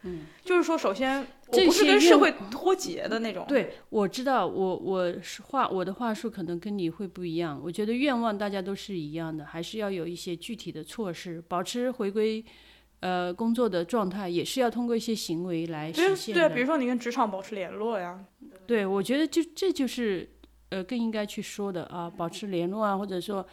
[0.03, 3.45] 嗯，就是说，首先我这不是跟社会脱节的那种。
[3.47, 7.59] 对，我知道，我我是话我的话术可能跟你会不一样。
[7.61, 12.43] 我觉得愿望大家都是一样的，还是要有一些具体的措施，保持回归
[13.01, 16.47] 呃工作的状态，也是要通过一些行为来实现对。
[16.49, 18.23] 比如说你跟职场保持联络呀，
[18.65, 20.29] 对，我觉得就这就是
[20.69, 23.45] 呃更应该去说的啊，保持联络啊，或者说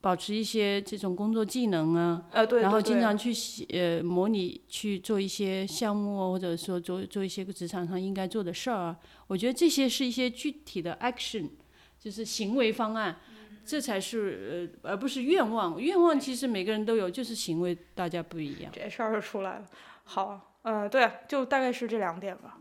[0.00, 8.96] 保持一些这种工作技能啊，呃，对，然后经常去写呃模拟去做一些项目啊，或者说做做一些个职场上应该做的事儿啊。
[9.26, 11.50] 我觉得这些是一些具体的 action，
[11.98, 13.18] 就是行为方案，
[13.66, 15.78] 这才是呃而不是愿望。
[15.78, 18.72] 愿望其实每个人都有，就是行为大家不一样。
[18.72, 19.66] 这事儿就出来了。
[20.04, 22.58] 好，呃、对，就大概是这两点吧。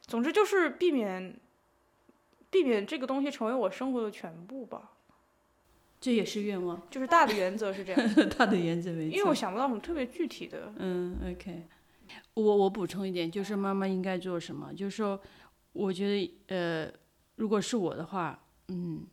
[0.00, 1.38] 总之就是避免
[2.50, 4.90] 避免这个东西成为我生活的全部吧，
[6.02, 8.14] 这也是愿望，就是大的原则是这样。
[8.36, 10.74] 大的原则没因为我想不到什么特别具体的。
[10.78, 11.62] 嗯，OK，
[12.34, 14.74] 我我补充一点，就是妈妈应该做什么？
[14.74, 15.22] 就是说，
[15.72, 16.92] 我觉得呃，
[17.36, 19.06] 如果是我的话，嗯，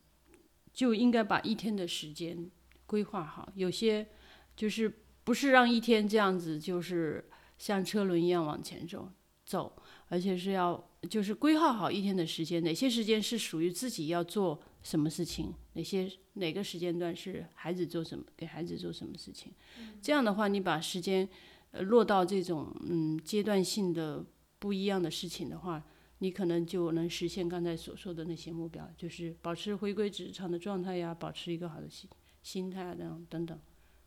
[0.74, 2.50] 就应该把一天的时间
[2.88, 3.48] 规划好。
[3.54, 4.08] 有些
[4.56, 4.92] 就是
[5.24, 9.12] 不是让一天这样子，就是像车轮一样往前走
[9.46, 9.72] 走，
[10.08, 19.54] 而且是要就是规划好一天的时间，哪些时间是属于自己要做什么事情，哪些哪个时间段是孩子做什么，给孩子做什么事情。
[20.02, 21.30] 这样的话，你把时间
[21.70, 24.26] 呃落到这种嗯阶段性的
[24.58, 25.86] 不一样的事情的话，
[26.18, 32.10] 你可能就能实现刚才所说的那些目标，就是保持回归职场的状态呀，保持一个好的心
[32.42, 33.60] 心态啊，等等等等。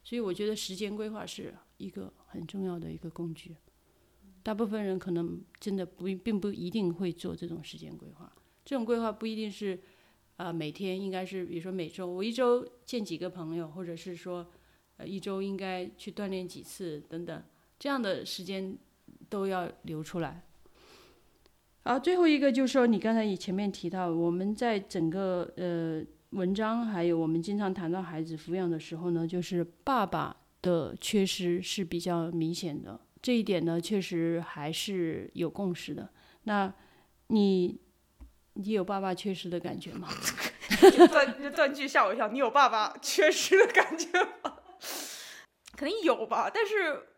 [0.02, 3.54] 所以我觉得时间规划是一个很重要的一个工具。
[4.42, 8.32] 大部分人可能真的不并不一定会做这种时间规划，
[8.64, 9.78] 这种规划不一定是啊、
[10.42, 14.44] 呃每天应该是比如说每周我一周见几个朋友，或者是说
[14.96, 17.42] 呃一周应该去锻炼几次等等，
[17.78, 18.76] 这样的时间
[19.28, 20.42] 都要留出来。
[21.84, 36.10] 好，最后一个就是说，你刚才也前面提到，我们在整个呃文章还有我们经常谈到孩子抚养的时候呢，就是爸爸的缺失是比较明显的，这一点呢确实还是有共识的。
[36.44, 36.72] 那
[37.28, 37.78] 你
[38.54, 40.08] 你有爸爸缺失的感觉吗？
[40.80, 44.08] 这断这断句吓我一跳，你有爸爸缺失的感觉
[44.42, 44.58] 吗？
[45.76, 47.08] 肯定有吧，但是，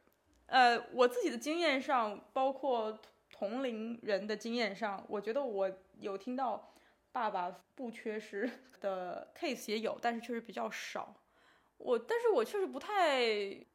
[0.47, 2.99] 呃，我自己的经验上，包括
[3.31, 6.73] 同龄人的经验上，我觉得我有听到
[7.13, 8.49] 爸爸不缺失
[8.81, 11.15] 的 case 也有，但是确实比较少。
[11.77, 13.27] 我，但是我确实不太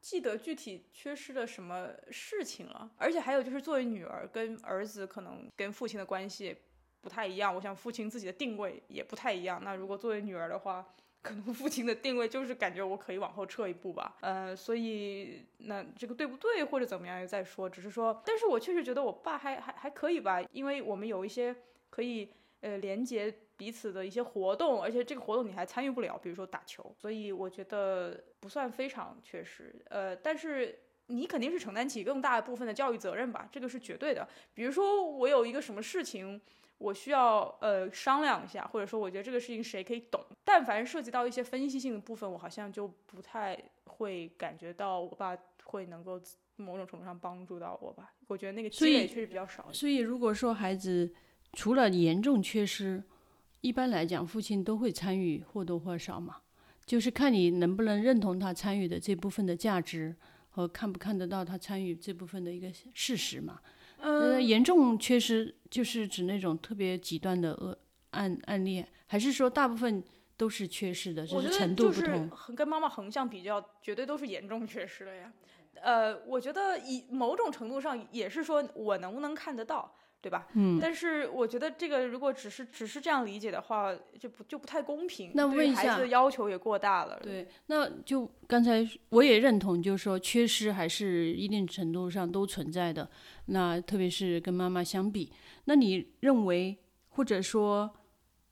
[0.02, 6.58] 记得具体缺失了什么事情了，而且还有就是作为女儿跟儿子可能跟父亲的关系
[7.02, 9.62] 不太一样，我想父亲自己的定位也不太一样。
[9.64, 10.86] 那如果作为女儿的话，
[11.22, 21.54] 可能父亲的定位就是感觉我可以往后撤一步吧，呃，所以那这个对不对或者怎么样再说，只是说，但是我确实觉得我爸还还还可以吧，因为我们有一些
[21.90, 22.30] 可以
[22.62, 34.26] 呃连接彼此的一些活动，而且这个活动你还参与不了，比如说打球，所以我觉得不算非常缺失，呃，但是你肯定是承担起更大部分的教育责任吧，这个是绝对的。
[34.54, 36.40] 比如说我有一个什么事情。
[36.80, 40.20] 我需要呃商量一下，或者说我觉得这个事情谁可以懂。
[40.44, 46.20] 但凡涉及到一些分析性的部分，我好像就不太会感觉到我爸会能够
[46.56, 48.14] 某种程度上帮助到我吧。
[48.28, 49.72] 我觉得那个积累确实比较少。
[49.72, 51.14] 所以如果说孩子
[51.54, 53.04] 除了严重缺失，
[53.62, 56.38] 一般来讲父亲都会参与或多或少嘛，
[56.86, 60.16] 就是看你能不能认同他参与的这部分的价值
[60.50, 63.60] 和看不看得到他参与这部分的一个事实嘛。
[64.00, 67.78] 呃，严重缺失就是指那种特别极端的恶
[68.12, 70.04] 案案例，还是说大部分
[70.38, 72.30] 都是缺失的，只是程度不同？
[72.56, 75.32] 跟妈妈横向比较，绝对都是严重缺失了呀。
[75.82, 79.96] 呃，我觉得以某种程度上也是说我能不能看得到。
[80.22, 80.48] 对吧？
[80.54, 85.32] 嗯，但是我觉得这个如果只是只是这样理解的话，就不就不太公平。
[85.34, 87.18] 那问一下，孩子的要求也过大了。
[87.24, 93.10] 对，那就刚才我也认同，就是说缺失还是一定程度上都存在的。
[93.46, 95.32] 那特别是跟妈妈相比，
[95.66, 96.78] 那你认为
[97.10, 97.90] 或者说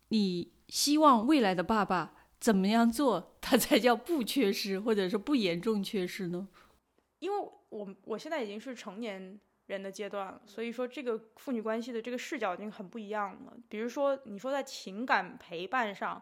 [0.07, 6.47] 你希望未来的爸爸怎么样做，他才叫不缺失，或者说不严重缺失呢？
[7.19, 9.37] 因为我我现在已经是成年。
[9.67, 13.53] 人的阶段，所以说这个父女关系的这个视角已经很不一样了。
[13.69, 16.21] 比如说，你说在情感陪伴上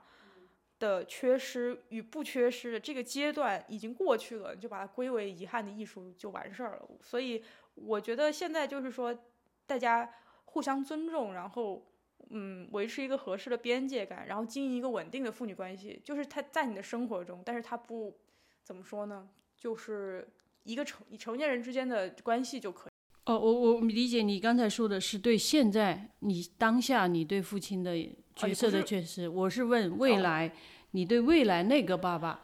[0.80, 6.90] 的缺失与不缺失的这个阶段已经过去了，你就把它归为遗憾的艺术就完事儿了。
[7.02, 7.44] 所以
[7.76, 9.18] 我觉得现在就是说，
[9.66, 10.12] 大家
[10.46, 11.86] 互相尊重，然后
[12.32, 18.18] 嗯，维持一个合适的边界感，然后经营一个稳定的父女关系，就是他在你的生活中，但是他不
[18.64, 20.28] 怎么说呢，就是
[20.64, 22.95] 一个成成年人之间的关系就可以。
[23.26, 27.98] 哦，我我理解你刚才说的是对现在你当下你对父亲的
[28.36, 30.54] 角色的缺失，我是问未来
[30.92, 32.40] 你对未来那个爸爸，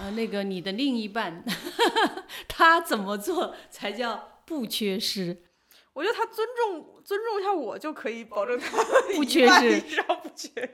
[0.00, 1.44] 呃，那个你的另一半，
[2.48, 5.36] 他怎么做才叫不缺失？
[5.92, 8.82] 我觉得他尊重尊重一下我就可以保证他
[9.14, 9.80] 不缺失，
[10.22, 10.70] 不缺失。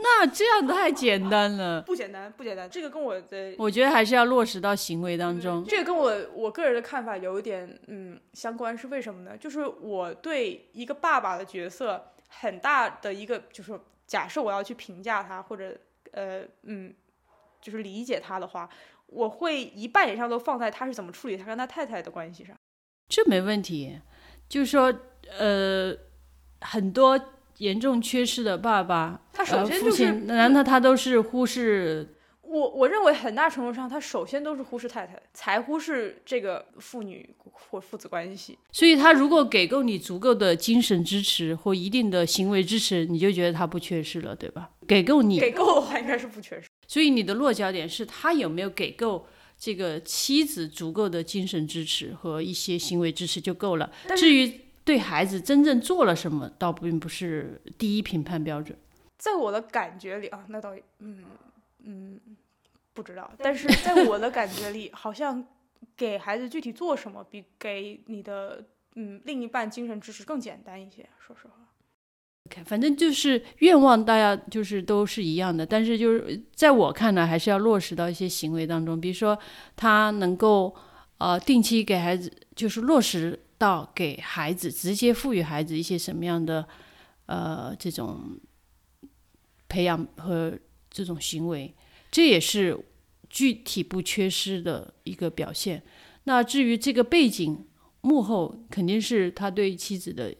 [0.00, 2.70] 那这样太简单了，不简单，不简单。
[2.70, 5.64] 这个跟我的，我觉得还是要落实到行为当中。
[5.64, 9.36] 这个跟我我个人的看法有一点嗯相关，是为什么呢？
[9.36, 15.76] 就是我对一个爸爸的角色很大的一个，就是假设我要去评价他或者
[16.12, 16.94] 呃嗯，
[17.60, 18.68] 就是理解他的话，
[19.06, 22.56] 我会一半以上都放在他是怎么处理他跟他太太的关系上。
[23.08, 24.00] 这没问题，
[24.48, 24.94] 就是说
[25.38, 25.92] 呃
[26.60, 27.20] 很多。
[27.58, 32.14] 严重缺失的爸爸，他首先就是，难道他都是忽视？
[32.42, 38.58] 我我认为很大程度上，他首先都是忽视太太，才忽视这个父女或父子关系。
[38.72, 44.70] 所以，他如果给够你足够的精神支持或一定的行为支持，你就觉得他不缺失了，对吧？
[44.86, 46.68] 给够你，给够的话应该是不缺失。
[46.86, 49.26] 所以，你的落脚点是他有没有给够
[49.58, 53.92] 这个妻子足够的精神支持和一些行为支持就够了。
[54.16, 54.67] 至于。
[54.88, 58.74] 对孩子真正做了什么，倒并不是第一评判标准。
[59.18, 61.24] 在我的感觉里啊，那倒嗯
[61.84, 62.18] 嗯
[62.94, 63.30] 不知道。
[63.36, 65.46] 但是在我的感觉里，好像
[65.94, 68.64] 给孩子具体做什么，比给你的
[68.94, 71.06] 嗯另一半精神支持更简单一些。
[71.18, 71.52] 说实话
[72.46, 75.66] ，OK，反正就是愿望，大家就是都是一样的。
[75.66, 78.98] 但是就是在我看来，还是要落实到一些行为当中。
[78.98, 79.38] 比如说，
[79.76, 80.74] 他能够
[81.18, 83.38] 呃定期给孩子，就是落实。
[83.58, 86.66] 到给孩子直接赋予孩子一些什么样的
[87.26, 88.38] 呃这种
[89.68, 90.56] 培养和
[90.88, 91.74] 这种行为，
[92.10, 92.78] 这也是
[93.28, 95.82] 具体不缺失的一个表现。
[96.24, 97.66] 那至于这个背景
[98.00, 100.32] 幕后，肯定是他对妻子的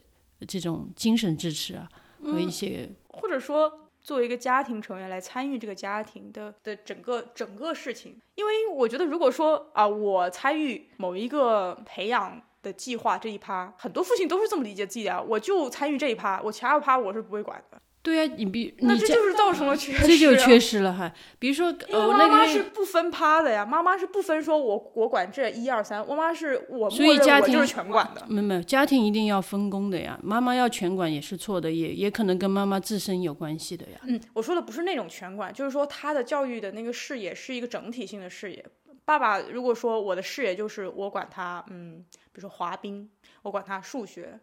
[0.47, 1.89] 这种精神支持啊
[2.23, 8.17] 和一些，或者说作为一个家庭成员来参与这个家庭的的整个整个事情。
[8.37, 12.41] 因为我觉得，如果说啊，我参与某一个培养。
[12.63, 17.81] 的计划这一趴，很多父亲都是这么理解自己的，我就参与这一趴，我其他趴我是不会管的。
[18.01, 21.13] 对呀，你比那这就是造成了缺失，这就缺失了哈。
[21.39, 28.25] 比如说，呃，妈妈是不分趴的呀，妈妈是不分说我我管这一二三，我妈是我所以家庭就是全管的。
[28.29, 33.99] 没有没有，家庭一定要分工的呀，妈妈要全管也是错的，也也可能跟妈妈自身有关系的呀。
[34.05, 38.65] 嗯，我说的不是那种全管，就是说他的教育的那个视野是一个整体性的视野。
[39.09, 43.09] 爸爸如果说我的视野就是我管他，嗯，比如说滑冰，
[43.41, 44.39] 我管他数学，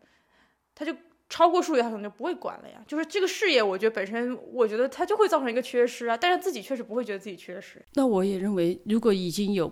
[0.73, 0.91] 他就
[1.29, 2.83] 超过数学，他可能就不会管了呀。
[2.87, 6.17] 就是这个视野，我觉得本身，我觉得他就会造成一个缺失啊。
[6.17, 7.79] 但是自己确实不会觉得自己缺失。
[7.93, 9.71] 那我也认为，如果已经有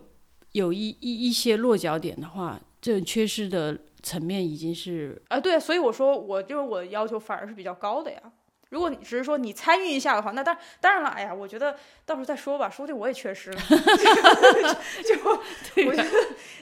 [0.52, 8.22] 有一一一些落脚点的话，这种缺失的层面已经是啊，对，所以我说我就是我的要求反而是比较高的呀。
[8.74, 13.62] 如果你只是说你参与一下的话，那当当然了，哎呀，我觉得到时候再说吧，说不定我也缺失了。
[15.06, 16.10] 就我觉得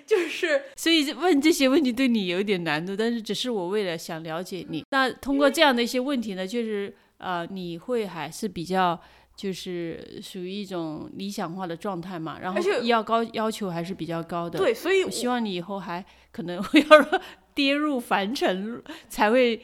[0.05, 4.85] 就是，所以问这些问题对你有点难度，但是只是我为了想了解你。
[4.91, 8.99] 那通过这样的一些问题呢，就是呃，你会还是比较。
[9.33, 14.59] 就是属于一种理想化的状态嘛，然后要高要求还是比较高的。
[14.59, 17.19] 对，所以我希望你以后还可能会要
[17.55, 19.59] 跌入凡尘，才会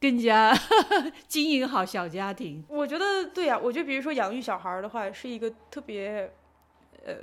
[0.00, 0.54] 更加
[1.26, 2.64] 经营好小家庭。
[2.68, 6.32] 我觉得对呀，我觉得比如说养育小孩的话，是一个特别
[7.04, 7.14] 呃。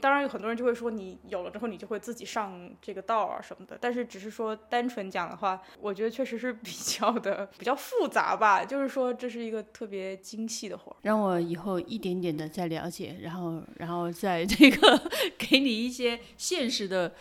[0.00, 3.78] 当然有很多人就会说，你有了之后你就会自己上这个道啊什么的。
[3.80, 8.64] 但是只是说单纯讲的话，我觉得确实是比较的比较复杂吧。
[8.64, 15.00] 就是说这是一个特别精细的活儿，让我以后一点点的再了解，然后然后再这个
[15.38, 17.14] 给你一些现实的。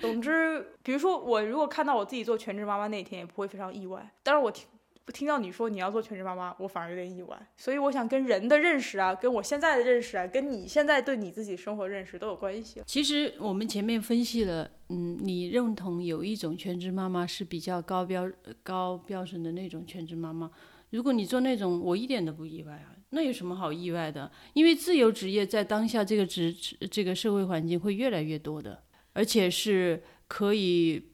[0.00, 4.12] 总之，比如说我如果看到我自己做全职妈妈那天，也不会非常意外。
[4.22, 4.66] 当然我听。
[5.04, 7.38] 不听到你说你要做全职妈妈，我反而有点意外。
[7.58, 12.80] 所以我想跟人的认识啊，跟我现在的认识啊，跟你现在对你自己生活认识都有关系。
[12.86, 18.30] 其实我们前面分析了，嗯，你认同有一种全职妈妈是比较高标
[18.62, 20.50] 高标准的那种全职妈妈。
[20.88, 22.96] 如果你做那种，我一点都不意外啊。
[23.10, 24.32] 那有什么好意外的？
[24.54, 26.50] 因为自由职业在当下这个职
[26.90, 28.82] 这个社会环境会越来越多的，
[29.12, 31.10] 而且是可以。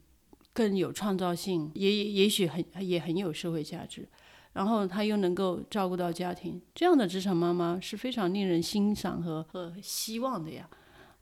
[0.53, 4.09] 更有创造性，也也许很也很有社会价值，
[4.53, 10.69] 然后她又能够照顾到家庭，这样的职场妈妈是非常令人欣赏和和希望的呀。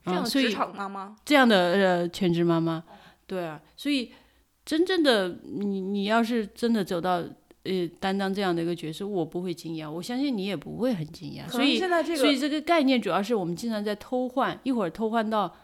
[0.03, 2.83] 这样的职场妈妈，这样的呃全职妈妈，
[3.27, 4.11] 对啊，所以
[4.65, 7.23] 真正的你你要是真的走到
[7.65, 11.47] 呃担当这样的一个角色，我不会惊讶，我相信你也不会很惊讶。
[11.51, 15.55] 所以现在这个，所以这个概念主要是我们经常在偷换，一会儿偷换到。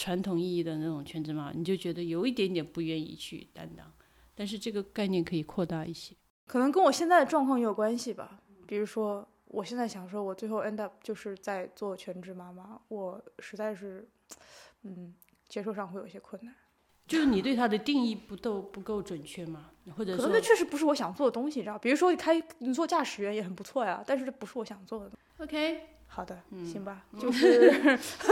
[0.00, 3.92] 传统意义的那种全职妈妈，你就觉得有一点点不愿意去担当，
[4.34, 8.40] 但是这个概念可以扩大一些，可能跟我现在的状况也有关系吧。
[8.66, 14.08] 比如说，我现在想说，我最后 end up 就是在做全职妈妈，我实在是，
[14.84, 15.14] 嗯，
[15.46, 16.54] 接受上会有一些困难。
[17.06, 19.70] 就是你对它的定义不够不够准确吗？
[19.94, 21.78] 或者可能那确实不是我想做的东西，你知道？
[21.78, 25.12] 比如说，开你做驾驶员也很不错呀，但是这不是我想做的。
[25.38, 25.99] OK。
[26.12, 27.72] 好的，行吧，就是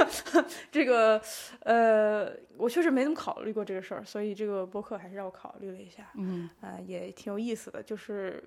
[0.71, 1.23] 这个，
[1.61, 8.43] 呃，我确实没怎么考虑过这个事儿，所以这个播客还是让我考虑了一下，嗯，啊，也挺有意思的，就是，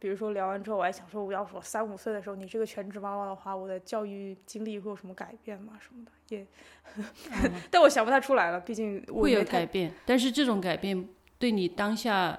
[0.00, 5.78] 比如说聊完之后，我还想说，我要是我三五岁的时候，你这个全职妈妈的话，我的教育经历会有什么改变吗？
[5.80, 6.44] 什么的，也，
[7.70, 12.38] 但我想不太出来了，毕竟会有改变，但是这种改变对你当下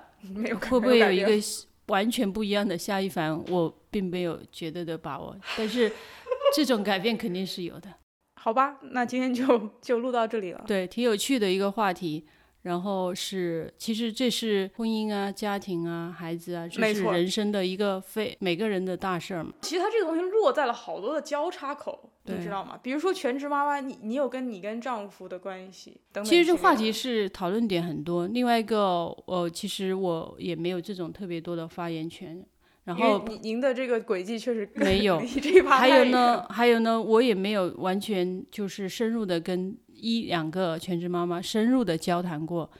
[0.69, 1.31] 会不会有一个？
[1.89, 5.91] 完全不一样的夏一凡，我并没有绝对的把握，但是
[6.55, 7.93] 这种改变肯定是有的。
[8.35, 9.45] 好吧，那今天就
[9.81, 10.63] 就录到这里了。
[10.67, 12.25] 对，挺有趣的一个话题。
[12.63, 19.53] 然后是，其实这是婚姻啊、家庭啊、孩子啊，这是人生的一个非每个人的大事儿嘛。
[19.61, 22.77] 其实它这个东西落在了好多的交叉口，你知道吗？
[22.83, 26.25] 比如说全职妈妈，你你有跟你跟丈夫的关系等等。
[26.25, 28.27] 其实这话题是讨论点很多。
[28.27, 32.45] 另外一个，呃，其实我也没有这种特别多的发言权。
[32.89, 35.21] 然后您您的这个轨迹确实没有。
[35.69, 39.77] 还有呢，还有呢，我也没有完全就是深入的跟。
[40.01, 42.71] 一两个全职妈妈深入的交谈过，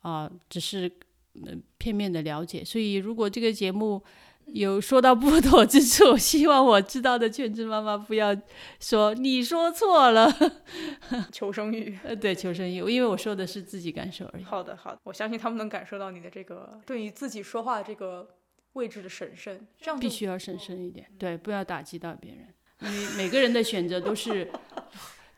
[0.00, 0.90] 啊，只是
[1.76, 2.64] 片面的了解。
[2.64, 4.02] 所以，如果这个节目
[4.46, 8.34] 有说到不妥之处， 希望我知道的全职妈妈不要
[8.80, 10.34] 说你说错了。
[11.30, 14.42] 求生欲，呃，对，求生欲，因为我说的是自己感受而已。
[14.42, 18.26] 好的，好的，我相信他们能感受到你的这个对于自己说话的这个
[18.72, 24.50] 位置的审慎，这样必须要审慎一点，对，不要打击到别人，因为每个人的选择都是。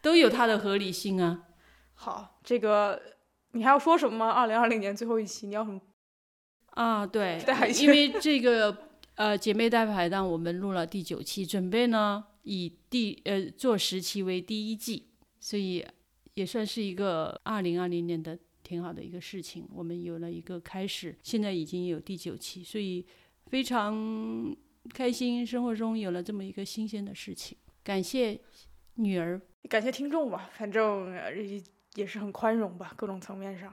[0.05, 1.47] 都有它的合理性啊。
[1.95, 3.01] 好，这个
[3.53, 4.29] 你还要说什么吗？
[4.31, 5.81] 二零二零年最后一期，你要什么
[6.73, 7.43] 啊，对，
[7.81, 8.77] 因为这个
[9.15, 15.09] 呃姐妹带排档，我们录了第九期，准备呢以第呃做十期为第一季，
[15.41, 15.83] 所以
[16.35, 19.67] 也算是一个二零二零年的挺好的一个事情。
[19.73, 23.07] 我们有了一个开始，现在已经有第九期，所以
[23.55, 23.95] 非常
[24.93, 27.57] 开心，生活中有了这么一个新鲜的事情。
[27.85, 28.37] 感谢
[28.97, 29.41] 女儿。
[29.71, 31.15] 感谢听众吧，反正
[31.95, 33.73] 也是很宽容吧，各种层面上。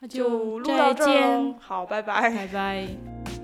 [0.00, 3.35] 那就录到这儿，好，拜拜，拜拜。